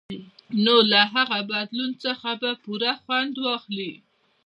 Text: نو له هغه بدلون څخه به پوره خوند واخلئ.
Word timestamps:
نو 0.65 0.75
له 0.91 1.01
هغه 1.13 1.39
بدلون 1.51 1.91
څخه 2.03 2.29
به 2.41 2.51
پوره 2.63 2.93
خوند 3.03 3.33
واخلئ. 3.45 3.91